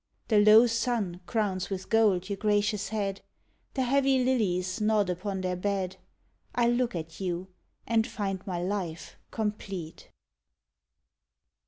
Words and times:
The 0.29 0.39
low 0.39 0.65
sun 0.65 1.21
crowns 1.27 1.69
with 1.69 1.87
gold 1.91 2.27
your 2.27 2.37
gracious 2.37 2.89
head, 2.89 3.21
The 3.75 3.83
heavy 3.83 4.23
lilies 4.23 4.81
nod 4.81 5.11
upon 5.11 5.41
their 5.41 5.55
bed 5.55 5.97
I 6.55 6.69
look 6.69 6.95
at 6.95 7.19
you, 7.21 7.49
and 7.85 8.07
find 8.07 8.41
my 8.47 8.57
life 8.63 9.19
complete. 9.29 10.09